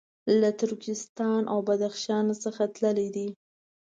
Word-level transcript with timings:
له 0.41 0.49
ترکستان 0.61 1.41
او 1.51 1.59
بدخشان 1.67 2.25
څخه 2.43 2.63
تللي 2.75 3.07
دي. 3.15 3.27